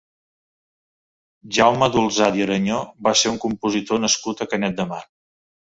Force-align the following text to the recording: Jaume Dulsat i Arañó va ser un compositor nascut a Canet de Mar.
Jaume 1.57 1.89
Dulsat 1.97 2.39
i 2.39 2.45
Arañó 2.47 2.81
va 3.09 3.15
ser 3.21 3.35
un 3.35 3.39
compositor 3.47 4.03
nascut 4.07 4.43
a 4.47 4.53
Canet 4.55 4.79
de 4.81 4.91
Mar. 4.95 5.03